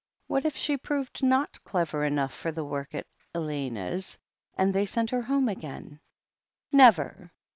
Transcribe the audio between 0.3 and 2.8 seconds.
if she proved not clever enough for the